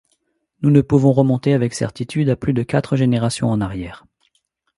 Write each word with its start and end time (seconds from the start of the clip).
Nous 0.63 0.71
ne 0.71 0.81
pouvons 0.81 1.13
remonter 1.13 1.53
avec 1.53 1.75
certitude 1.75 2.29
à 2.29 2.35
plus 2.35 2.53
de 2.53 2.63
quatre 2.63 2.95
générations 2.95 3.51
en 3.51 3.61
arrière. 3.61 4.07